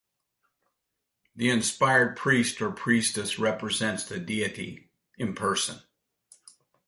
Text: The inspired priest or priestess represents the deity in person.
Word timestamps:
The 1.35 1.51
inspired 1.51 2.17
priest 2.17 2.59
or 2.59 2.71
priestess 2.71 3.37
represents 3.37 4.03
the 4.03 4.17
deity 4.17 4.89
in 5.19 5.35
person. 5.35 5.79